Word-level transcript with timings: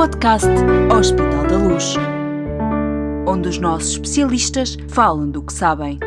podcast 0.00 0.48
Hospital 0.98 1.46
da 1.46 1.58
Luz, 1.58 1.94
onde 3.28 3.50
os 3.50 3.58
nossos 3.58 3.90
especialistas 3.90 4.78
falam 4.88 5.30
do 5.30 5.42
que 5.42 5.52
sabem. 5.52 5.98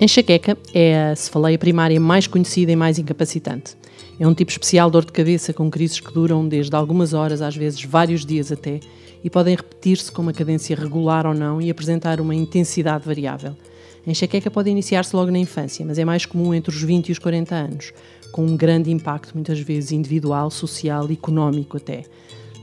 Enxaqueca 0.00 0.56
é 0.72 1.10
a 1.10 1.16
cefaleia 1.16 1.58
primária 1.58 2.00
mais 2.00 2.26
conhecida 2.26 2.72
e 2.72 2.76
mais 2.76 2.98
incapacitante. 2.98 3.76
É 4.18 4.26
um 4.26 4.32
tipo 4.32 4.50
especial 4.50 4.88
de 4.88 4.92
dor 4.92 5.04
de 5.04 5.12
cabeça 5.12 5.52
com 5.52 5.70
crises 5.70 6.00
que 6.00 6.14
duram 6.14 6.48
desde 6.48 6.74
algumas 6.74 7.12
horas, 7.12 7.42
às 7.42 7.54
vezes 7.54 7.84
vários 7.84 8.24
dias 8.24 8.50
até, 8.50 8.80
e 9.22 9.28
podem 9.28 9.54
repetir-se 9.54 10.10
com 10.10 10.22
uma 10.22 10.32
cadência 10.32 10.74
regular 10.74 11.26
ou 11.26 11.34
não 11.34 11.60
e 11.60 11.68
apresentar 11.70 12.22
uma 12.22 12.34
intensidade 12.34 13.04
variável. 13.04 13.54
A 14.06 14.10
enxaqueca 14.10 14.50
pode 14.50 14.70
iniciar-se 14.70 15.14
logo 15.14 15.30
na 15.30 15.38
infância, 15.38 15.84
mas 15.84 15.98
é 15.98 16.06
mais 16.06 16.24
comum 16.24 16.54
entre 16.54 16.74
os 16.74 16.82
20 16.82 17.10
e 17.10 17.12
os 17.12 17.18
40 17.18 17.54
anos, 17.54 17.92
com 18.32 18.44
um 18.44 18.56
grande 18.56 18.90
impacto, 18.90 19.34
muitas 19.34 19.58
vezes 19.60 19.92
individual, 19.92 20.50
social 20.50 21.08
e 21.10 21.14
económico 21.14 21.76
até. 21.76 22.04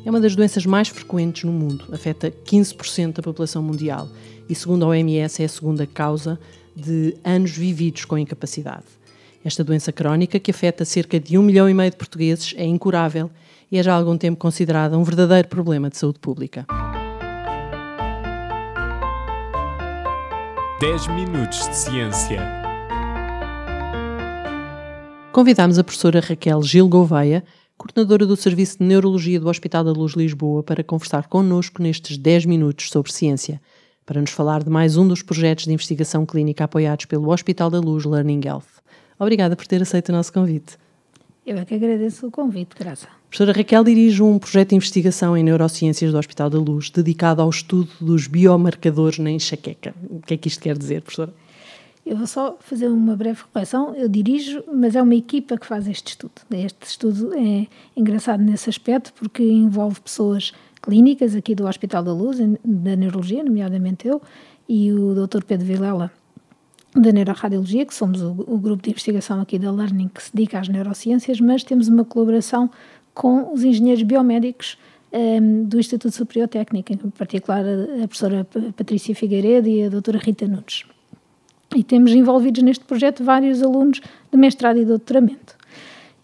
É 0.06 0.10
uma 0.10 0.22
das 0.22 0.36
doenças 0.36 0.66
mais 0.66 0.88
frequentes 0.88 1.44
no 1.44 1.52
mundo, 1.52 1.86
afeta 1.92 2.32
15% 2.32 3.14
da 3.14 3.24
população 3.24 3.62
mundial 3.62 4.08
e, 4.50 4.56
segundo 4.56 4.86
a 4.86 4.90
OMS, 4.90 5.42
é 5.42 5.46
a 5.46 5.50
segunda 5.50 5.86
causa 5.86 6.40
de 6.76 7.16
anos 7.24 7.52
vividos 7.52 8.06
com 8.06 8.18
incapacidade. 8.18 8.86
Esta 9.44 9.64
doença 9.64 9.92
crónica, 9.92 10.40
que 10.40 10.52
afeta 10.52 10.86
cerca 10.86 11.20
de 11.20 11.38
um 11.38 11.44
milhão 11.44 11.70
e 11.70 11.74
meio 11.74 11.92
de 11.92 11.98
portugueses, 11.98 12.54
é 12.58 12.66
incurável 12.66 13.30
e 13.72 13.78
é 13.78 13.84
já 13.84 13.94
há 13.94 13.98
algum 13.98 14.18
tempo 14.18 14.38
considerada 14.38 14.98
um 14.98 15.04
verdadeiro 15.04 15.48
problema 15.48 15.90
de 15.90 15.98
saúde 15.98 16.20
pública. 16.20 16.66
10 20.80 21.08
minutos 21.08 21.68
de 21.68 21.76
ciência. 21.76 22.67
Convidámos 25.32 25.78
a 25.78 25.84
professora 25.84 26.20
Raquel 26.20 26.64
Gil 26.64 26.88
Gouveia, 26.88 27.44
coordenadora 27.78 28.26
do 28.26 28.36
Serviço 28.36 28.80
de 28.80 28.86
Neurologia 28.86 29.40
do 29.40 29.48
Hospital 29.48 29.84
da 29.84 29.92
Luz 29.92 30.14
Lisboa, 30.14 30.64
para 30.64 30.84
conversar 30.84 31.28
connosco 31.28 31.82
nestes 31.82 32.18
10 32.18 32.46
minutos 32.46 32.90
sobre 32.90 33.12
ciência, 33.12 33.62
para 34.06 34.20
nos 34.20 34.32
falar 34.32 34.64
de 34.64 34.70
mais 34.70 34.98
um 34.98 35.08
dos 35.08 35.22
projetos 35.22 35.66
de 35.66 35.74
investigação 35.74 36.26
clínica 36.26 36.64
apoiados 36.64 37.06
pelo 37.06 37.32
Hospital 37.32 37.70
da 37.70 37.80
Luz 37.80 38.06
Learning 38.06 38.42
Health. 38.44 38.66
Obrigada 39.20 39.56
por 39.56 39.68
ter 39.68 39.82
aceito 39.82 40.10
o 40.10 40.12
nosso 40.12 40.34
convite. 40.34 40.78
Eu 41.46 41.58
é 41.58 41.64
que 41.64 41.76
agradeço 41.76 42.28
o 42.28 42.32
convite, 42.32 42.76
Graça. 42.78 43.08
A 43.08 43.30
professora 43.30 43.54
Raquel 43.54 43.84
dirige 43.84 44.22
um 44.24 44.40
projeto 44.40 44.70
de 44.70 44.76
investigação 44.76 45.38
em 45.38 45.44
neurociências 45.44 46.12
do 46.12 46.18
Hospital 46.18 46.50
da 46.50 46.60
Luz 46.60 46.90
dedicado 46.90 47.42
ao 47.42 47.50
estudo 47.50 47.90
dos 48.02 48.28
biomarcadores 48.28 49.20
na 49.20 49.32
enxaqueca. 49.32 49.94
O 50.10 50.20
que 50.22 50.34
é 50.34 50.38
que 50.38 50.48
isto 50.48 50.62
quer 50.62 50.78
dizer, 50.78 51.02
professora? 51.02 51.34
Eu 52.08 52.16
vou 52.16 52.26
só 52.26 52.56
fazer 52.62 52.88
uma 52.88 53.18
breve 53.18 53.44
correção. 53.52 53.94
Eu 53.94 54.08
dirijo, 54.08 54.64
mas 54.74 54.96
é 54.96 55.02
uma 55.02 55.14
equipa 55.14 55.58
que 55.58 55.66
faz 55.66 55.90
este 55.90 56.12
estudo. 56.12 56.32
Este 56.52 56.86
estudo 56.88 57.34
é 57.34 57.68
engraçado 57.98 58.42
nesse 58.42 58.70
aspecto 58.70 59.12
porque 59.14 59.44
envolve 59.44 60.00
pessoas 60.00 60.54
clínicas 60.82 61.36
aqui 61.36 61.54
do 61.54 61.68
Hospital 61.68 62.02
da 62.02 62.14
Luz, 62.14 62.38
da 62.64 62.96
Neurologia, 62.96 63.44
nomeadamente 63.44 64.08
eu, 64.08 64.22
e 64.70 64.94
o 64.94 65.14
Dr. 65.14 65.44
Pedro 65.44 65.66
Vilela, 65.66 66.10
da 66.96 67.12
Neuroradiologia, 67.12 67.86
que 67.86 67.94
somos 67.94 68.22
o, 68.22 68.32
o, 68.48 68.58
grupo 68.58 68.84
de 68.84 68.92
investigação 68.92 69.42
aqui 69.42 69.60
da 69.60 69.70
Learning 69.70 70.08
que 70.08 70.24
se 70.24 70.34
dedica 70.34 70.60
às 70.60 70.70
neurociências, 70.70 71.42
mas 71.42 71.62
temos 71.62 71.90
uma 71.90 72.06
colaboração 72.06 72.70
com 73.14 73.52
os 73.52 73.66
engenheiros 73.66 74.04
biomédicos 74.04 74.78
um, 75.12 75.18
ehm, 75.18 75.64
do 75.66 75.78
Instituto 75.78 76.16
Superior 76.16 76.48
Técnico, 76.48 76.94
em 76.94 76.98
particular 77.10 77.66
a, 77.66 78.04
a 78.04 78.08
professora 78.08 78.48
Patrícia 78.78 79.14
Figueiredo 79.14 79.68
e 79.68 79.84
a 79.84 79.90
doutora 79.90 80.20
Rita 80.20 80.48
Nunes. 80.48 80.86
E 81.78 81.84
temos 81.84 82.12
envolvidos 82.12 82.64
neste 82.64 82.84
projeto 82.84 83.24
vários 83.24 83.62
alunos 83.62 84.02
de 84.32 84.36
mestrado 84.36 84.80
e 84.80 84.86
doutoramento. 84.86 85.56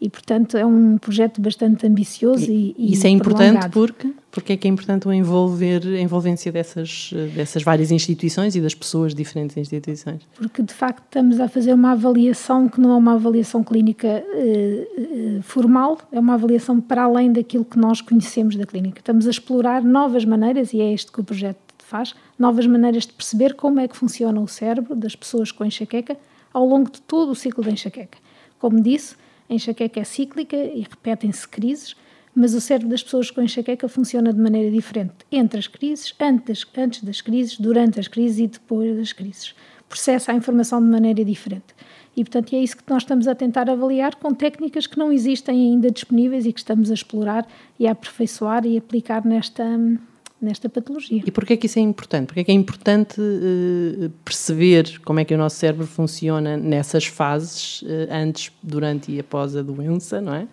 E, 0.02 0.10
portanto, 0.10 0.58
é 0.58 0.66
um 0.66 0.98
projeto 0.98 1.40
bastante 1.40 1.86
ambicioso 1.86 2.52
e, 2.52 2.76
e 2.76 2.94
Isso 2.94 3.06
é 3.06 3.10
importante 3.12 3.70
porque, 3.70 4.12
porque 4.32 4.54
é 4.54 4.58
que 4.58 4.68
é 4.68 4.72
importante 4.72 5.08
o 5.08 5.14
envolver, 5.14 5.82
a 5.86 6.02
envolvência 6.02 6.52
dessas, 6.52 7.14
dessas 7.36 7.62
várias 7.62 7.92
instituições 7.92 8.56
e 8.56 8.60
das 8.60 8.74
pessoas 8.74 9.14
de 9.14 9.24
diferentes 9.24 9.56
instituições? 9.56 10.22
Porque, 10.36 10.64
de 10.64 10.74
facto, 10.74 11.04
estamos 11.06 11.40
a 11.40 11.48
fazer 11.48 11.74
uma 11.74 11.92
avaliação 11.92 12.68
que 12.68 12.82
não 12.82 12.92
é 12.92 12.98
uma 12.98 13.14
avaliação 13.14 13.64
clínica 13.64 14.08
eh, 14.08 14.88
eh, 14.98 15.42
formal, 15.44 16.00
é 16.12 16.20
uma 16.20 16.34
avaliação 16.34 16.82
para 16.82 17.04
além 17.04 17.32
daquilo 17.32 17.64
que 17.64 17.78
nós 17.78 18.02
conhecemos 18.02 18.56
da 18.56 18.66
clínica. 18.66 19.00
Estamos 19.00 19.28
a 19.28 19.30
explorar 19.30 19.84
novas 19.84 20.26
maneiras, 20.26 20.74
e 20.74 20.82
é 20.82 20.92
isto 20.92 21.14
que 21.14 21.22
o 21.22 21.24
projeto 21.24 21.63
faz, 21.94 22.16
novas 22.40 22.66
maneiras 22.66 23.06
de 23.06 23.14
perceber 23.14 23.54
como 23.54 23.80
é 23.80 23.88
que 23.88 23.96
funciona 23.96 24.42
o 24.42 24.48
cérebro 24.48 24.96
das 24.96 25.16
pessoas 25.16 25.52
com 25.52 25.64
enxaqueca 25.64 26.18
ao 26.52 26.66
longo 26.66 26.90
de 26.90 27.00
todo 27.00 27.30
o 27.30 27.36
ciclo 27.36 27.64
da 27.64 27.70
enxaqueca. 27.70 28.18
Como 28.58 28.82
disse, 28.82 29.16
a 29.48 29.54
enxaqueca 29.54 30.00
é 30.00 30.04
cíclica 30.04 30.56
e 30.56 30.82
repetem-se 30.82 31.48
crises, 31.48 31.96
mas 32.34 32.56
o 32.56 32.62
cérebro 32.62 32.90
das 32.90 33.04
pessoas 33.04 33.30
com 33.30 33.44
enxaqueca 33.44 33.88
funciona 33.88 34.34
de 34.34 34.40
maneira 34.40 34.72
diferente 34.72 35.14
entre 35.32 35.60
as 35.60 35.68
crises, 35.68 36.16
antes, 36.20 36.66
antes 36.76 37.04
das 37.04 37.22
crises, 37.22 37.60
durante 37.60 38.00
as 38.00 38.08
crises 38.08 38.40
e 38.40 38.48
depois 38.48 38.98
das 38.98 39.14
crises. 39.14 39.54
Processa 39.88 40.32
a 40.32 40.36
informação 40.36 40.82
de 40.82 40.88
maneira 40.88 41.24
diferente. 41.24 41.76
E, 42.18 42.24
portanto, 42.24 42.56
é 42.56 42.58
isso 42.58 42.78
que 42.78 42.84
nós 42.90 43.04
estamos 43.04 43.28
a 43.28 43.36
tentar 43.36 43.70
avaliar 43.70 44.16
com 44.16 44.34
técnicas 44.34 44.88
que 44.88 44.98
não 44.98 45.12
existem 45.12 45.62
ainda 45.62 45.92
disponíveis 45.92 46.48
e 46.48 46.54
que 46.54 46.60
estamos 46.60 46.90
a 46.90 46.94
explorar 46.96 47.48
e 47.80 47.86
a 47.86 47.92
aperfeiçoar 47.92 48.66
e 48.66 48.80
aplicar 48.80 49.24
nesta, 49.24 49.64
nesta 50.44 50.68
patologia. 50.68 51.24
E 51.26 51.32
porquê 51.32 51.54
é 51.54 51.58
que 51.58 51.66
isso 51.66 51.80
é 51.80 51.82
importante? 51.82 52.28
Porquê 52.28 52.42
é 52.42 52.44
que 52.44 52.52
é 52.52 52.56
importante 52.56 53.20
uh, 53.20 54.10
perceber 54.24 55.00
como 55.00 55.20
é 55.20 55.26
que 55.26 55.34
o 55.34 55.38
nosso 55.38 55.56
cérebro 55.56 55.88
funciona 55.88 56.58
nessas 56.58 57.06
fases, 57.06 57.82
uh, 57.84 57.86
antes, 58.12 58.52
durante 58.62 59.12
e 59.12 59.20
após 59.20 59.56
a 59.56 59.62
doença, 59.62 60.20
não 60.20 60.34
é? 60.34 60.48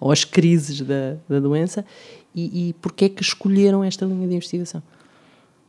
Ou 0.00 0.10
as 0.10 0.24
crises 0.24 0.80
da, 0.80 1.16
da 1.28 1.40
doença, 1.40 1.84
e, 2.34 2.68
e 2.68 2.72
porquê 2.74 3.06
é 3.06 3.08
que 3.08 3.22
escolheram 3.22 3.82
esta 3.82 4.04
linha 4.04 4.26
de 4.26 4.34
investigação? 4.34 4.82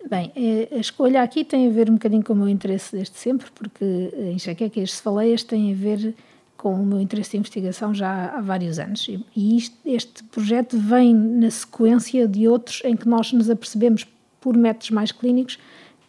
Bem, 0.09 0.31
eh, 0.35 0.69
a 0.71 0.79
escolha 0.79 1.21
aqui 1.21 1.43
tem 1.43 1.67
a 1.67 1.69
ver 1.69 1.89
um 1.89 1.93
bocadinho 1.93 2.23
com 2.23 2.31
o 2.31 2.35
meu 2.35 2.47
interesse 2.47 2.95
desde 2.95 3.17
sempre, 3.17 3.47
porque 3.53 4.13
a 4.17 4.31
enxaqueca 4.31 4.79
e 4.79 4.83
as 4.83 4.93
cefaleias 4.93 5.43
têm 5.43 5.73
a 5.73 5.75
ver 5.75 6.15
com 6.57 6.73
o 6.73 6.85
meu 6.85 6.99
interesse 6.99 7.31
de 7.31 7.37
investigação 7.37 7.93
já 7.93 8.35
há 8.35 8.41
vários 8.41 8.79
anos. 8.79 9.07
E 9.35 9.57
isto, 9.57 9.77
este 9.85 10.23
projeto 10.23 10.77
vem 10.77 11.13
na 11.13 11.51
sequência 11.51 12.27
de 12.27 12.47
outros 12.47 12.81
em 12.83 12.95
que 12.95 13.07
nós 13.07 13.31
nos 13.31 13.49
apercebemos, 13.49 14.05
por 14.41 14.57
métodos 14.57 14.89
mais 14.91 15.11
clínicos, 15.11 15.59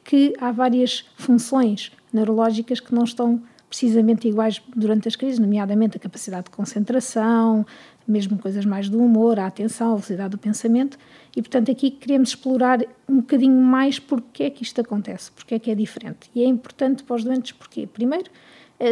que 0.05 0.33
há 0.41 0.51
várias 0.51 1.05
funções 1.17 1.93
neurológicas 2.13 2.81
que 2.81 2.95
não 2.95 3.05
estão 3.05 3.43
precisamente 3.69 4.27
iguais 4.27 4.63
durante 4.75 5.07
as 5.07 5.15
crises, 5.15 5.39
nomeadamente 5.39 5.99
a 5.99 6.01
capacidade 6.01 6.45
de 6.45 6.51
concentração, 6.51 7.67
mesmo 8.07 8.39
coisas 8.39 8.65
mais 8.65 8.89
do 8.89 8.99
humor, 8.99 9.39
a 9.39 9.47
atenção, 9.47 9.89
a 9.89 9.95
velocidade 9.97 10.31
do 10.31 10.39
pensamento, 10.39 10.99
e 11.37 11.43
portanto 11.43 11.71
aqui 11.71 11.91
queremos 11.91 12.31
explorar 12.31 12.81
um 13.07 13.17
bocadinho 13.17 13.61
mais 13.61 13.99
porque 13.99 14.45
é 14.45 14.51
que 14.51 14.63
isto 14.63 14.81
acontece, 14.81 15.31
porque 15.33 15.55
é 15.55 15.59
que 15.59 15.71
é 15.71 15.75
diferente. 15.75 16.31
E 16.35 16.43
é 16.43 16.47
importante 16.47 17.03
para 17.03 17.17
os 17.17 17.25
doentes 17.25 17.53
porque, 17.53 17.87
primeiro, 17.87 18.31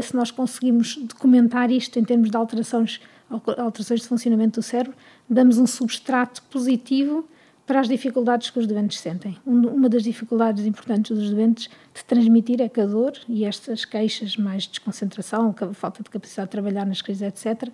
se 0.03 0.15
nós 0.15 0.31
conseguimos 0.31 0.97
documentar 0.97 1.71
isto 1.71 1.99
em 1.99 2.05
termos 2.05 2.31
de 2.31 2.37
alterações, 2.37 3.01
alterações 3.31 4.01
de 4.01 4.09
funcionamento 4.09 4.61
do 4.61 4.63
cérebro, 4.63 4.97
damos 5.29 5.59
um 5.59 5.67
substrato 5.67 6.43
positivo 6.45 7.29
para 7.67 7.81
as 7.81 7.89
dificuldades 7.89 8.49
que 8.51 8.59
os 8.59 8.67
doentes 8.67 9.01
sentem. 9.01 9.37
Uma 9.45 9.89
das 9.89 10.05
dificuldades 10.05 10.65
importantes 10.65 11.17
dos 11.17 11.31
doentes 11.31 11.69
de 11.93 12.05
transmitir 12.05 12.61
é 12.61 12.69
que 12.69 12.81
a 12.81 12.87
dor 12.87 13.13
e 13.29 13.45
estas 13.45 13.85
queixas 13.85 14.37
mais 14.37 14.63
de 14.63 14.71
desconcentração, 14.71 15.55
falta 15.73 16.03
de 16.03 16.09
capacidade 16.09 16.47
de 16.47 16.53
trabalhar 16.53 16.87
nas 16.87 17.03
crises, 17.03 17.23
etc., 17.23 17.69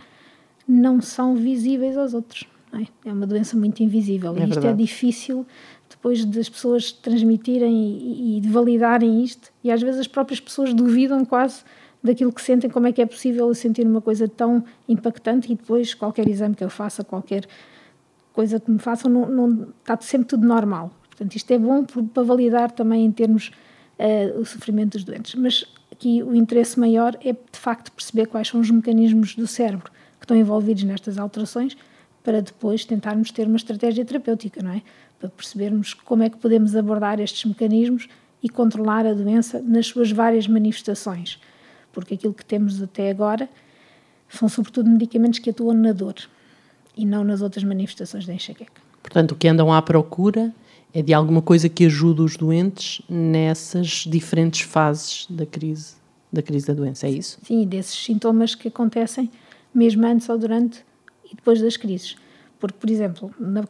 não 0.67 1.01
são 1.01 1.35
visíveis 1.35 1.97
aos 1.99 2.15
outros. 2.15 2.47
É? 2.73 3.09
é? 3.09 3.13
uma 3.13 3.27
doença 3.27 3.55
muito 3.55 3.83
invisível 3.83 4.35
é 4.35 4.41
e 4.41 4.43
isto 4.45 4.53
é 4.53 4.63
verdade. 4.63 4.83
é 4.83 4.87
difícil 4.87 5.47
depois 5.91 6.25
das 6.25 6.49
pessoas 6.49 6.91
transmitirem 6.91 7.71
e, 7.71 8.39
e 8.39 8.41
de 8.41 8.49
validarem 8.49 9.23
isto 9.23 9.53
e 9.63 9.71
às 9.71 9.83
vezes 9.83 10.01
as 10.01 10.07
próprias 10.07 10.41
pessoas 10.41 10.73
duvidam 10.73 11.23
quase 11.23 11.65
daquilo 12.03 12.33
que 12.33 12.43
sentem, 12.43 12.69
como 12.69 12.87
é 12.87 12.93
que 12.93 13.01
é 13.01 13.07
possível 13.07 13.49
eu 13.49 13.55
sentir 13.55 13.87
uma 13.87 14.01
coisa 14.01 14.27
tão 14.27 14.65
impactante 14.89 15.53
e 15.53 15.55
depois 15.55 15.95
qualquer 15.95 16.29
exame 16.29 16.55
que 16.55 16.65
eu 16.65 16.71
faça, 16.71 17.05
qualquer 17.05 17.47
coisa 18.33 18.59
que 18.59 18.71
me 18.71 18.79
façam, 18.79 19.11
não, 19.11 19.29
não, 19.29 19.69
está 19.81 19.97
sempre 20.01 20.29
tudo 20.29 20.47
normal. 20.47 20.91
Portanto, 21.09 21.37
isto 21.37 21.51
é 21.53 21.59
bom 21.59 21.85
para 21.85 22.23
validar 22.23 22.73
também 22.73 23.05
em 23.05 23.13
termos 23.13 23.53
uh, 23.99 24.41
o 24.41 24.45
sofrimento 24.45 24.93
dos 24.93 25.05
doentes. 25.05 25.35
Mas 25.35 25.65
aqui 25.93 26.23
o 26.23 26.35
interesse 26.35 26.81
maior 26.81 27.17
é, 27.23 27.33
de 27.33 27.59
facto, 27.59 27.93
perceber 27.93 28.27
quais 28.27 28.49
são 28.49 28.61
os 28.61 28.71
mecanismos 28.71 29.37
do 29.37 29.47
cérebro 29.47 29.91
que 30.19 30.25
estão 30.25 30.37
envolvidos 30.37 30.83
nestas 30.83 31.19
alterações 31.19 31.77
para 32.25 32.41
depois 32.41 32.85
tentarmos 32.85 33.31
ter 33.31 33.47
uma 33.47 33.57
estratégia 33.57 34.05
terapêutica, 34.05 34.63
não 34.63 34.73
é? 34.73 34.83
Para 35.19 35.29
percebermos 35.29 35.93
como 35.93 36.23
é 36.23 36.31
que 36.31 36.37
podemos 36.39 36.75
abordar 36.75 37.21
estes 37.21 37.45
mecanismos 37.45 38.09
e 38.43 38.49
controlar 38.49 39.07
a 39.07 39.13
doença 39.13 39.61
nas 39.61 39.87
suas 39.87 40.11
várias 40.11 40.49
manifestações 40.49 41.39
porque 41.93 42.15
aquilo 42.15 42.35
que 42.35 42.45
temos 42.45 42.83
até 42.83 43.11
agora 43.11 43.49
são 44.29 44.49
sobretudo 44.49 44.89
medicamentos 44.89 45.39
que 45.39 45.51
atuam 45.51 45.75
na 45.75 45.93
dor 45.93 46.15
e 46.97 47.05
não 47.05 47.25
nas 47.25 47.43
outras 47.43 47.65
manifestações 47.65 48.27
da 48.27 48.35
enxaqueca. 48.35 48.81
Portanto, 49.03 49.33
o 49.33 49.37
que 49.37 49.49
andam 49.49 49.73
à 49.73 49.81
procura 49.83 50.55
é 50.95 51.03
de 51.03 51.13
alguma 51.13 51.43
coisa 51.43 51.69
que 51.69 51.87
ajude 51.87 52.23
os 52.23 52.37
doentes 52.37 53.03
nessas 53.09 54.05
diferentes 54.07 54.61
fases 54.61 55.27
da 55.29 55.47
crise, 55.47 55.95
da 56.33 56.43
crise 56.43 56.67
da 56.67 56.75
doença, 56.75 57.07
é 57.07 57.11
isso? 57.11 57.39
Sim, 57.43 57.67
desses 57.67 58.05
sintomas 58.05 58.55
que 58.55 58.69
acontecem 58.69 59.31
mesmo 59.75 60.07
antes 60.07 60.29
ou 60.29 60.39
durante 60.39 60.85
e 61.31 61.35
depois 61.35 61.61
das 61.61 61.77
crises. 61.77 62.17
porque, 62.61 62.79
por 62.79 62.91
exemplo, 62.91 63.35
na, 63.41 63.65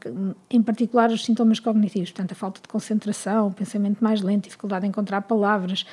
em 0.51 0.63
particular 0.63 1.11
os 1.11 1.25
sintomas 1.25 1.59
cognitivos, 1.59 2.11
portanto, 2.11 2.33
a 2.33 2.35
falta 2.35 2.61
de 2.61 2.69
concentração, 2.69 3.47
o 3.47 3.51
pensamento 3.51 4.05
mais 4.05 4.21
lento, 4.21 4.45
dificuldade 4.45 4.85
em 4.85 4.91
encontrar 4.91 5.23
palavras, 5.23 5.87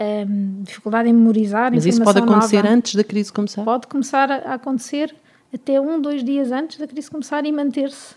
um, 0.00 0.62
dificuldade 0.62 1.08
em 1.08 1.12
memorizar 1.12 1.72
Mas 1.72 1.86
isso 1.86 2.02
pode 2.02 2.18
acontecer 2.18 2.62
nova, 2.62 2.74
antes 2.74 2.94
da 2.94 3.04
crise 3.04 3.32
começar? 3.32 3.64
Pode 3.64 3.86
começar 3.86 4.30
a 4.30 4.54
acontecer 4.54 5.14
até 5.52 5.80
um, 5.80 6.00
dois 6.00 6.24
dias 6.24 6.50
antes 6.50 6.78
da 6.78 6.86
crise 6.86 7.10
começar 7.10 7.44
e 7.46 7.52
manter-se 7.52 8.16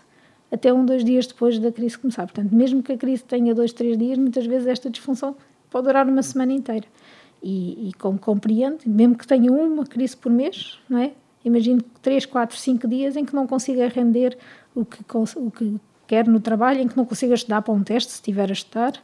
até 0.50 0.72
um, 0.72 0.84
dois 0.84 1.04
dias 1.04 1.26
depois 1.26 1.58
da 1.58 1.70
crise 1.70 1.98
começar. 1.98 2.22
Portanto, 2.22 2.52
mesmo 2.54 2.82
que 2.82 2.92
a 2.92 2.96
crise 2.96 3.22
tenha 3.22 3.54
dois, 3.54 3.72
três 3.72 3.96
dias, 3.96 4.18
muitas 4.18 4.46
vezes 4.46 4.66
esta 4.66 4.90
disfunção 4.90 5.36
pode 5.70 5.86
durar 5.86 6.06
uma 6.06 6.22
semana 6.22 6.52
inteira. 6.52 6.86
E, 7.42 7.88
e 7.88 7.92
como 7.94 8.18
compreende, 8.18 8.88
mesmo 8.88 9.16
que 9.16 9.26
tenha 9.26 9.52
uma 9.52 9.84
crise 9.86 10.16
por 10.16 10.32
mês, 10.32 10.78
não 10.88 10.98
é? 10.98 11.12
Imagino 11.44 11.80
3, 12.02 12.26
4, 12.26 12.56
5 12.56 12.88
dias 12.88 13.16
em 13.16 13.24
que 13.24 13.34
não 13.34 13.46
consiga 13.46 13.86
render 13.88 14.36
o 14.74 14.84
que, 14.84 14.98
o 15.36 15.50
que 15.50 15.76
quer 16.06 16.26
no 16.26 16.40
trabalho, 16.40 16.80
em 16.80 16.88
que 16.88 16.96
não 16.96 17.04
consiga 17.04 17.34
estudar 17.34 17.62
para 17.62 17.72
um 17.72 17.82
teste, 17.82 18.10
se 18.10 18.16
estiver 18.16 18.48
a 18.48 18.52
estudar, 18.52 18.94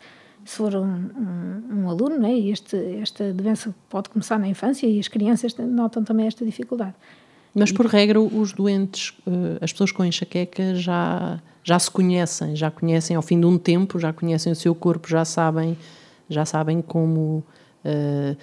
se 0.44 0.56
for 0.56 0.74
um, 0.74 0.82
um, 0.84 1.62
um 1.70 1.88
aluno, 1.88 2.18
né? 2.18 2.38
este, 2.38 2.76
esta 3.00 3.32
doença 3.32 3.74
pode 3.88 4.08
começar 4.10 4.38
na 4.38 4.46
infância 4.46 4.86
e 4.86 4.98
as 4.98 5.08
crianças 5.08 5.56
notam 5.56 6.04
também 6.04 6.26
esta 6.26 6.44
dificuldade. 6.44 6.94
Mas, 7.54 7.70
por 7.70 7.86
regra, 7.86 8.20
os 8.20 8.52
doentes, 8.52 9.14
eh, 9.26 9.58
as 9.60 9.72
pessoas 9.72 9.92
com 9.92 10.04
enxaqueca 10.04 10.74
já, 10.74 11.40
já 11.62 11.78
se 11.78 11.88
conhecem, 11.88 12.56
já 12.56 12.68
conhecem 12.68 13.14
ao 13.14 13.22
fim 13.22 13.38
de 13.38 13.46
um 13.46 13.56
tempo, 13.56 13.98
já 13.98 14.12
conhecem 14.12 14.50
o 14.52 14.56
seu 14.56 14.74
corpo, 14.74 15.08
já 15.08 15.24
sabem, 15.24 15.78
já 16.28 16.44
sabem 16.44 16.82
como 16.82 17.44
uh, 17.84 18.36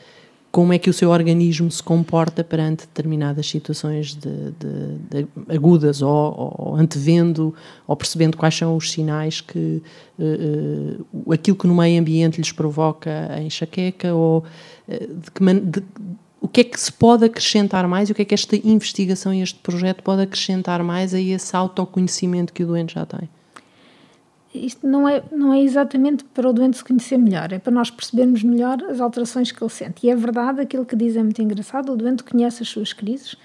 como 0.51 0.74
é 0.74 0.77
que 0.77 0.89
o 0.89 0.94
seu 0.94 1.09
organismo 1.09 1.71
se 1.71 1.81
comporta 1.81 2.44
perante 2.44 2.81
determinadas 2.81 3.48
situações 3.48 4.13
de, 4.13 4.51
de, 4.51 5.24
de 5.24 5.27
agudas 5.48 6.01
ou, 6.01 6.56
ou, 6.57 6.75
antevendo 6.75 7.56
ou 7.88 7.95
percebendo 7.95 8.36
quais 8.36 8.56
são 8.56 8.75
os 8.75 8.92
sinais 8.92 9.39
que 9.39 9.81
uh, 10.19 11.33
aquilo 11.33 11.56
que 11.56 11.68
no 11.68 11.75
meio 11.75 12.00
ambiente 12.01 12.38
lhes 12.38 12.51
provoca 12.51 13.30
a 13.31 13.42
enxaqueca 13.42 14.13
ou 14.13 14.44
uh, 14.89 15.15
de 15.15 15.31
que 15.31 15.42
man, 15.42 15.62
o 16.42 16.48
que 16.50 16.62
é 16.62 16.63
que 16.65 16.80
se 16.80 16.92
pode 16.92 17.24
acrescentar 17.24 17.88
mais 17.88 18.09
e 18.09 18.12
o 18.12 18.15
que 18.15 18.24
é 18.24 18.25
que 18.25 18.33
esta 18.33 18.56
investigação 18.56 19.33
e 19.33 19.42
este 19.42 19.59
projeto 19.59 20.04
pode 20.04 20.24
acrescentar 20.24 20.83
mais 20.83 21.13
a 21.13 21.21
esse 21.21 21.56
autoconhecimento 21.56 22.51
que 22.51 22.63
o 22.63 22.68
doente 22.68 22.95
já 22.95 23.06
tem? 23.06 23.30
Isto 24.53 24.86
não 24.86 25.07
é, 25.07 25.24
não 25.31 25.53
é 25.53 25.62
exatamente 25.62 26.24
para 26.25 26.50
o 26.50 26.53
doente 26.53 26.77
se 26.77 26.83
conhecer 26.83 27.18
melhor, 27.18 27.51
é 27.53 27.59
para 27.59 27.71
nós 27.71 27.89
percebermos 27.89 28.44
melhor 28.44 28.83
as 28.83 29.00
alterações 29.00 29.51
que 29.51 29.63
ele 29.63 29.71
sente. 29.71 30.06
E 30.06 30.09
é 30.09 30.15
verdade, 30.15 30.62
aquilo 30.62 30.86
que 30.86 30.95
diz 30.95 31.15
é 31.15 31.24
muito 31.24 31.42
engraçado: 31.42 31.92
o 31.92 31.95
doente 31.95 32.24
conhece 32.24 32.62
as 32.63 32.69
suas 32.69 32.92
crises 32.94 33.36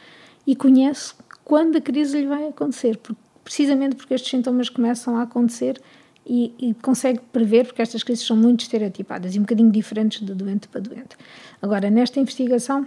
e 0.46 0.56
conhece 0.56 1.14
quando 1.44 1.76
a 1.76 1.80
crise 1.80 2.20
lhe 2.20 2.26
vai 2.26 2.48
acontecer, 2.48 2.96
porque, 2.96 3.20
precisamente 3.44 3.96
porque 3.96 4.14
estes 4.14 4.30
sintomas 4.30 4.68
começam 4.68 5.16
a 5.16 5.22
acontecer 5.22 5.80
e, 6.26 6.52
e, 6.58 6.74
consegue 6.74 7.20
prever, 7.32 7.66
porque 7.66 7.82
estas 7.82 8.02
crises 8.02 8.26
são 8.26 8.36
muito 8.36 8.62
estereotipadas 8.62 9.36
e 9.36 9.38
um 9.38 9.42
bocadinho 9.42 9.70
diferentes 9.70 10.20
de 10.20 10.34
doente 10.34 10.66
para 10.66 10.80
doente. 10.80 11.16
Agora, 11.62 11.88
nesta 11.88 12.18
investigação, 12.18 12.84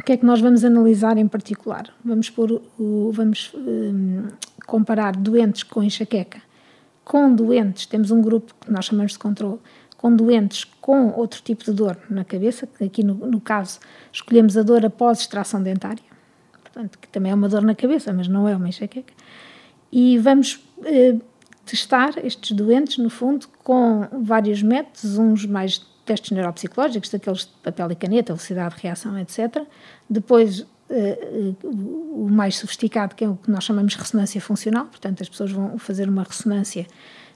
o 0.00 0.02
que 0.02 0.12
é 0.12 0.16
que 0.16 0.24
nós 0.24 0.40
vamos 0.40 0.64
analisar 0.64 1.18
em 1.18 1.28
particular? 1.28 1.94
Vamos, 2.02 2.30
pôr 2.30 2.62
o, 2.78 3.10
vamos 3.12 3.52
um, 3.54 4.28
comparar 4.66 5.14
doentes 5.14 5.62
com 5.62 5.82
enxaqueca 5.82 6.40
com 7.04 7.34
doentes, 7.34 7.86
temos 7.86 8.10
um 8.10 8.20
grupo 8.20 8.54
que 8.60 8.70
nós 8.70 8.86
chamamos 8.86 9.12
de 9.12 9.18
controle, 9.18 9.58
com 9.96 10.14
doentes 10.14 10.64
com 10.80 11.08
outro 11.12 11.42
tipo 11.42 11.64
de 11.64 11.72
dor 11.72 11.96
na 12.10 12.24
cabeça, 12.24 12.68
aqui 12.84 13.02
no, 13.02 13.14
no 13.14 13.40
caso 13.40 13.80
escolhemos 14.12 14.56
a 14.56 14.62
dor 14.62 14.84
após 14.84 15.20
extração 15.20 15.62
dentária, 15.62 16.02
portanto, 16.62 16.98
que 16.98 17.08
também 17.08 17.32
é 17.32 17.34
uma 17.34 17.48
dor 17.48 17.62
na 17.62 17.74
cabeça, 17.74 18.12
mas 18.12 18.28
não 18.28 18.48
é 18.48 18.56
uma 18.56 18.68
enxaqueca, 18.68 19.12
e 19.92 20.18
vamos 20.18 20.62
eh, 20.84 21.16
testar 21.64 22.14
estes 22.24 22.52
doentes, 22.52 22.98
no 22.98 23.08
fundo, 23.08 23.46
com 23.62 24.06
vários 24.20 24.62
métodos, 24.62 25.16
uns 25.18 25.46
mais 25.46 25.78
testes 26.04 26.30
neuropsicológicos, 26.32 27.10
daqueles 27.10 27.40
de 27.40 27.52
papel 27.62 27.92
e 27.92 27.96
caneta, 27.96 28.32
velocidade 28.34 28.76
de 28.76 28.82
reação, 28.82 29.18
etc. 29.18 29.62
Depois 30.08 30.66
o 31.62 32.28
mais 32.30 32.56
sofisticado, 32.56 33.14
que 33.14 33.24
é 33.24 33.28
o 33.28 33.36
que 33.36 33.50
nós 33.50 33.64
chamamos 33.64 33.92
de 33.92 33.98
ressonância 33.98 34.40
funcional, 34.40 34.86
portanto, 34.86 35.22
as 35.22 35.28
pessoas 35.28 35.50
vão 35.50 35.78
fazer 35.78 36.08
uma 36.08 36.22
ressonância, 36.22 36.86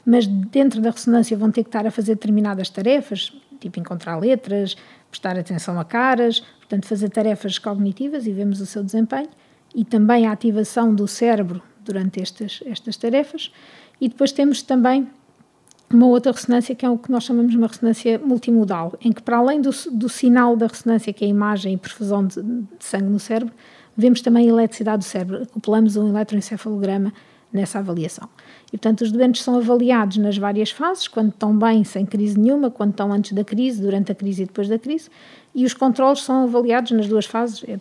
mas 0.05 0.27
dentro 0.27 0.81
da 0.81 0.91
ressonância 0.91 1.37
vão 1.37 1.51
ter 1.51 1.63
que 1.63 1.69
estar 1.69 1.87
a 1.87 1.91
fazer 1.91 2.15
determinadas 2.15 2.69
tarefas, 2.69 3.33
tipo 3.61 3.81
encontrar 3.81 4.17
letras, 4.17 4.77
prestar 5.11 5.39
atenção 5.39 5.79
a 5.81 5.85
caras, 5.85 6.41
portanto, 6.59 6.87
fazer 6.87 7.09
tarefas 7.09 7.59
cognitivas 7.59 8.27
e 8.27 8.33
vemos 8.33 8.61
o 8.61 8.67
seu 8.67 8.83
desempenho, 8.85 9.29
e 9.75 9.85
também 9.85 10.27
a 10.27 10.33
ativação 10.33 10.95
do 10.95 11.07
cérebro 11.07 11.63
durante 11.85 12.21
estas, 12.21 12.63
estas 12.67 12.97
tarefas. 12.97 13.53
E 14.01 14.09
depois 14.09 14.33
temos 14.33 14.63
também 14.63 15.09
uma 15.91 16.07
outra 16.07 16.33
ressonância 16.33 16.75
que 16.75 16.85
é 16.85 16.91
o 16.91 16.99
que 16.99 17.11
nós 17.11 17.25
chamamos 17.25 17.51
de 17.51 17.57
uma 17.57 17.67
ressonância 17.67 18.19
multimodal, 18.19 18.95
em 19.01 19.13
que 19.13 19.23
para 19.23 19.39
além 19.39 19.61
do, 19.61 19.71
do 19.93 20.09
sinal 20.09 20.57
da 20.57 20.67
ressonância, 20.67 21.13
que 21.13 21.25
é 21.25 21.29
a 21.29 21.31
imagem 21.31 21.75
e 21.75 21.77
perfusão 21.77 22.27
de, 22.27 22.43
de, 22.43 22.67
sangue 22.81 23.07
no 23.07 23.19
cérebro, 23.19 23.55
vemos 23.97 24.21
também 24.21 24.47
a 24.47 24.53
eletricidade 24.53 24.99
do 24.99 25.05
cérebro, 25.05 25.43
acoplamos 25.43 25.97
um 25.97 26.09
eletroencefalograma 26.09 27.13
nessa 27.51 27.79
avaliação. 27.79 28.29
E, 28.67 28.73
portanto, 28.73 29.01
os 29.01 29.11
doentes 29.11 29.43
são 29.43 29.57
avaliados 29.57 30.19
nas 30.19 30.37
várias 30.37 30.71
fases, 30.71 31.09
quando 31.09 31.31
estão 31.31 31.57
bem, 31.59 31.83
sem 31.85 32.05
crise 32.05 32.39
nenhuma, 32.39 32.71
quando 32.71 32.91
estão 32.91 33.11
antes 33.11 33.33
da 33.33 33.43
crise, 33.43 33.81
durante 33.81 34.13
a 34.13 34.15
crise 34.15 34.43
e 34.43 34.47
depois 34.47 34.69
da 34.69 34.79
crise, 34.79 35.09
e 35.55 35.65
os 35.65 35.73
controles 35.73 36.21
são 36.21 36.45
avaliados 36.45 36.91
nas 36.91 37.09
duas 37.09 37.25
fases, 37.25 37.65
é 37.67 37.79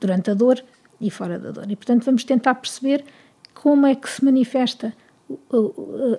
durante 0.00 0.30
a 0.30 0.34
dor 0.34 0.62
e 0.98 1.10
fora 1.10 1.38
da 1.38 1.50
dor. 1.50 1.70
E, 1.70 1.76
portanto, 1.76 2.04
vamos 2.04 2.24
tentar 2.24 2.54
perceber 2.54 3.04
como 3.52 3.86
é 3.86 3.94
que 3.94 4.08
se 4.08 4.24
manifesta 4.24 4.94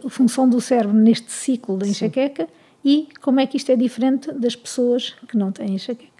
a, 0.06 0.10
função 0.10 0.50
do 0.50 0.60
cérebro 0.62 0.96
neste 0.96 1.32
ciclo 1.32 1.78
da 1.78 1.88
enxaqueca 1.88 2.44
Sim. 2.44 2.50
e 2.84 3.08
como 3.22 3.40
é 3.40 3.46
que 3.46 3.58
isto 3.58 3.72
é 3.72 3.76
diferente 3.76 4.32
das 4.32 4.56
pessoas 4.56 5.16
que 5.28 5.38
não 5.38 5.52
têm 5.52 5.76
enxaqueca. 5.76 6.12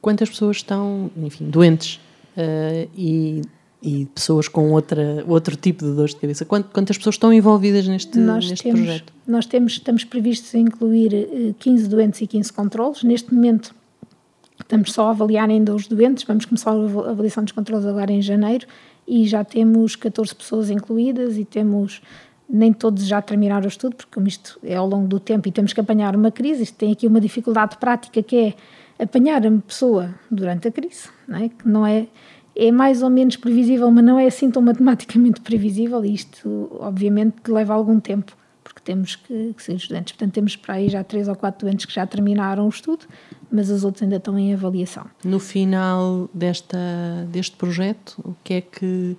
Quantas 0.00 0.30
pessoas 0.30 0.58
estão, 0.58 1.10
enfim, 1.16 1.50
doentes 1.50 2.00
uh, 2.36 2.88
e, 2.96 3.42
e, 3.82 4.06
pessoas 4.06 4.46
com 4.46 4.70
outra, 4.72 5.24
outro 5.26 5.56
tipo 5.56 5.84
de 5.84 5.92
dores 5.92 6.14
de 6.14 6.20
cabeça? 6.20 6.44
Quantas 6.44 6.96
pessoas 6.96 7.16
estão 7.16 7.32
envolvidas 7.32 7.86
neste, 7.86 8.18
nós 8.18 8.48
neste 8.48 8.62
temos, 8.62 8.80
projeto? 8.80 9.12
Nós 9.26 9.46
temos, 9.46 9.72
estamos 9.72 10.04
previstos 10.04 10.54
a 10.54 10.58
incluir 10.58 11.54
15 11.58 11.84
eh, 11.84 11.88
doentes 11.88 12.20
e 12.20 12.26
15 12.26 12.52
controles. 12.52 13.02
Neste 13.02 13.34
momento 13.34 13.74
estamos 14.60 14.92
só 14.92 15.08
a 15.08 15.10
avaliar 15.10 15.48
ainda 15.48 15.74
os 15.74 15.86
doentes, 15.86 16.24
vamos 16.24 16.44
começar 16.44 16.70
a 16.70 17.10
avaliação 17.10 17.42
dos 17.42 17.52
controles 17.52 17.86
agora 17.86 18.12
em 18.12 18.22
janeiro 18.22 18.66
e 19.06 19.26
já 19.26 19.42
temos 19.42 19.96
14 19.96 20.34
pessoas 20.34 20.68
incluídas 20.68 21.38
e 21.38 21.44
temos 21.44 22.02
nem 22.48 22.72
todos 22.72 23.06
já 23.06 23.20
terminaram 23.20 23.66
o 23.66 23.68
estudo, 23.68 23.94
porque 23.94 24.18
isto 24.28 24.58
é 24.62 24.74
ao 24.74 24.88
longo 24.88 25.06
do 25.06 25.20
tempo 25.20 25.46
e 25.48 25.52
temos 25.52 25.72
que 25.72 25.80
apanhar 25.80 26.16
uma 26.16 26.30
crise. 26.30 26.62
Isto 26.62 26.76
tem 26.76 26.92
aqui 26.92 27.06
uma 27.06 27.20
dificuldade 27.20 27.76
prática 27.76 28.22
que 28.22 28.36
é 28.36 28.54
apanhar 29.02 29.46
a 29.46 29.50
pessoa 29.66 30.14
durante 30.30 30.68
a 30.68 30.72
crise, 30.72 31.08
não 31.26 31.38
é? 31.38 31.48
que 31.48 31.68
não 31.68 31.86
é, 31.86 32.06
é 32.56 32.72
mais 32.72 33.02
ou 33.02 33.10
menos 33.10 33.36
previsível, 33.36 33.90
mas 33.90 34.04
não 34.04 34.18
é 34.18 34.26
assim 34.26 34.50
tão 34.50 34.62
matematicamente 34.62 35.40
previsível 35.40 36.04
e 36.04 36.14
isto, 36.14 36.68
obviamente, 36.80 37.36
leva 37.48 37.74
algum 37.74 38.00
tempo, 38.00 38.32
porque 38.64 38.80
temos 38.82 39.14
que, 39.14 39.52
que 39.54 39.62
ser 39.62 39.74
estudantes. 39.74 40.12
Portanto, 40.14 40.32
temos 40.32 40.56
para 40.56 40.74
aí 40.74 40.88
já 40.88 41.04
três 41.04 41.28
ou 41.28 41.36
quatro 41.36 41.66
doentes 41.66 41.84
que 41.84 41.94
já 41.94 42.06
terminaram 42.06 42.64
o 42.66 42.68
estudo, 42.70 43.04
mas 43.52 43.70
os 43.70 43.84
outros 43.84 44.02
ainda 44.02 44.16
estão 44.16 44.38
em 44.38 44.54
avaliação. 44.54 45.04
No 45.22 45.38
final 45.38 46.28
desta, 46.32 46.78
deste 47.30 47.56
projeto, 47.56 48.18
o 48.24 48.34
que 48.42 48.54
é 48.54 48.60
que 48.62 49.16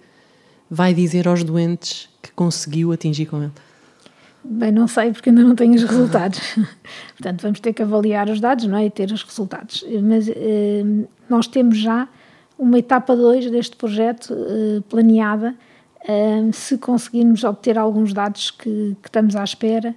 vai 0.69 0.93
dizer 0.93 1.27
aos 1.27 1.43
doentes 1.43 2.09
que 2.21 2.31
conseguiu 2.31 2.91
atingir 2.91 3.25
com 3.25 3.41
ele? 3.41 3.51
Bem, 4.43 4.71
não 4.71 4.87
sei 4.87 5.11
porque 5.11 5.29
ainda 5.29 5.43
não 5.43 5.55
tenho 5.55 5.73
os 5.75 5.83
resultados. 5.83 6.39
Portanto, 7.17 7.41
vamos 7.41 7.59
ter 7.59 7.73
que 7.73 7.81
avaliar 7.81 8.29
os 8.29 8.39
dados 8.39 8.65
não 8.65 8.77
é? 8.77 8.85
e 8.85 8.89
ter 8.89 9.11
os 9.11 9.23
resultados. 9.23 9.85
Mas 10.01 10.29
eh, 10.29 10.83
nós 11.29 11.47
temos 11.47 11.77
já 11.77 12.07
uma 12.57 12.79
etapa 12.79 13.15
2 13.15 13.51
deste 13.51 13.75
projeto 13.75 14.33
eh, 14.33 14.81
planeada. 14.89 15.55
Eh, 16.07 16.49
se 16.53 16.77
conseguirmos 16.77 17.43
obter 17.43 17.77
alguns 17.77 18.13
dados 18.13 18.51
que, 18.51 18.95
que 19.01 19.09
estamos 19.09 19.35
à 19.35 19.43
espera, 19.43 19.93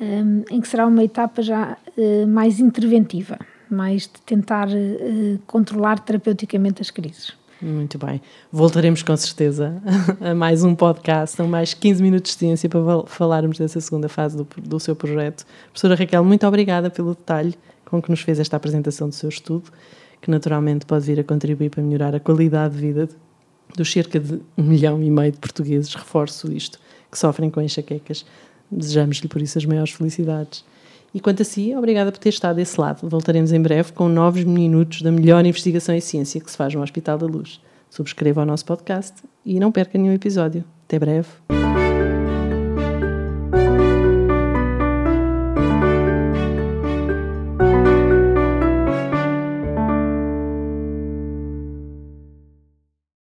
eh, 0.00 0.22
em 0.50 0.60
que 0.60 0.68
será 0.68 0.86
uma 0.86 1.02
etapa 1.02 1.42
já 1.42 1.76
eh, 1.96 2.24
mais 2.26 2.60
interventiva, 2.60 3.38
mais 3.68 4.02
de 4.02 4.20
tentar 4.24 4.68
eh, 4.70 5.38
controlar 5.46 5.98
terapeuticamente 5.98 6.80
as 6.80 6.90
crises. 6.90 7.32
Muito 7.60 7.98
bem. 7.98 8.20
Voltaremos 8.52 9.02
com 9.02 9.16
certeza 9.16 9.82
a 10.20 10.32
mais 10.32 10.62
um 10.62 10.76
podcast, 10.76 11.36
são 11.36 11.48
mais 11.48 11.74
15 11.74 12.00
minutos 12.00 12.32
de 12.32 12.38
ciência 12.38 12.68
para 12.68 13.02
falarmos 13.06 13.58
dessa 13.58 13.80
segunda 13.80 14.08
fase 14.08 14.36
do, 14.36 14.46
do 14.62 14.78
seu 14.78 14.94
projeto. 14.94 15.44
Professora 15.72 15.96
Raquel, 15.96 16.24
muito 16.24 16.46
obrigada 16.46 16.88
pelo 16.88 17.16
detalhe 17.16 17.54
com 17.84 18.00
que 18.00 18.10
nos 18.10 18.20
fez 18.20 18.38
esta 18.38 18.56
apresentação 18.56 19.08
do 19.08 19.14
seu 19.14 19.28
estudo, 19.28 19.72
que 20.20 20.30
naturalmente 20.30 20.86
pode 20.86 21.04
vir 21.04 21.18
a 21.18 21.24
contribuir 21.24 21.70
para 21.70 21.82
melhorar 21.82 22.14
a 22.14 22.20
qualidade 22.20 22.74
de 22.74 22.80
vida 22.80 23.08
dos 23.76 23.90
cerca 23.90 24.20
de 24.20 24.40
um 24.56 24.62
milhão 24.62 25.02
e 25.02 25.10
meio 25.10 25.32
de 25.32 25.38
portugueses, 25.38 25.92
reforço 25.94 26.52
isto, 26.52 26.78
que 27.10 27.18
sofrem 27.18 27.50
com 27.50 27.60
enxaquecas. 27.60 28.24
Desejamos-lhe 28.70 29.28
por 29.28 29.42
isso 29.42 29.58
as 29.58 29.64
maiores 29.64 29.92
felicidades. 29.92 30.64
E 31.12 31.20
quanto 31.20 31.42
a 31.42 31.44
si, 31.44 31.74
obrigada 31.74 32.12
por 32.12 32.18
ter 32.18 32.28
estado 32.28 32.56
desse 32.56 32.80
lado. 32.80 33.08
Voltaremos 33.08 33.52
em 33.52 33.60
breve 33.60 33.92
com 33.92 34.08
novos 34.08 34.44
minutos 34.44 35.02
da 35.02 35.10
melhor 35.10 35.44
investigação 35.44 35.94
em 35.94 36.00
ciência 36.00 36.40
que 36.40 36.50
se 36.50 36.56
faz 36.56 36.74
no 36.74 36.82
Hospital 36.82 37.18
da 37.18 37.26
Luz. 37.26 37.60
Subscreva 37.88 38.42
o 38.42 38.44
nosso 38.44 38.64
podcast 38.64 39.14
e 39.44 39.58
não 39.58 39.72
perca 39.72 39.96
nenhum 39.98 40.12
episódio. 40.12 40.64
Até 40.86 40.98
breve. 40.98 41.28